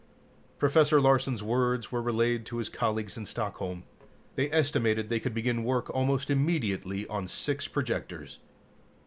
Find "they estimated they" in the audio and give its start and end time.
4.33-5.19